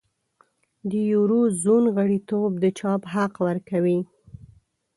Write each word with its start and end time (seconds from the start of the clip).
د 0.89 0.91
یورو 1.11 1.41
زون 1.61 1.83
غړیتوب 1.95 2.51
د 2.63 2.65
چاپ 2.79 3.01
حق 3.13 3.33
ورکوي. 3.47 3.99